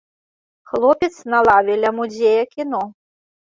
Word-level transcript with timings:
Хлопец 0.69 1.15
на 1.31 1.39
лаве 1.47 1.75
ля 1.83 1.91
музея 1.99 2.43
кіно. 2.55 2.83